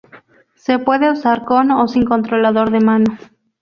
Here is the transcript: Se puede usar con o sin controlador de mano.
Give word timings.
Se 0.55 0.79
puede 0.79 1.11
usar 1.11 1.45
con 1.45 1.69
o 1.69 1.87
sin 1.87 2.05
controlador 2.05 2.71
de 2.71 2.79
mano. 2.79 3.15